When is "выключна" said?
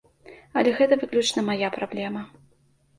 1.03-1.47